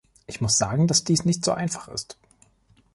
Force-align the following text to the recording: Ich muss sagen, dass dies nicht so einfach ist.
Ich 0.25 0.41
muss 0.41 0.57
sagen, 0.57 0.87
dass 0.87 1.03
dies 1.03 1.25
nicht 1.25 1.45
so 1.45 1.51
einfach 1.51 1.87
ist. 1.87 2.17